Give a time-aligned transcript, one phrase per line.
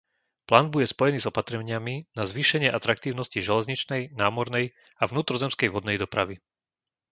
[0.49, 4.65] Plán bude spojený s opatreniami na zvýšenie atraktívnosti železničnej, námornej
[4.97, 6.35] a vnútrozemskej vodnej dopravy.